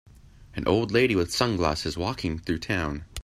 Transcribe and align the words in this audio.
An 0.55 0.67
old 0.67 0.91
lady 0.91 1.15
with 1.15 1.31
sunglasses 1.31 1.95
walking 1.95 2.39
through 2.39 2.57
town. 2.57 3.05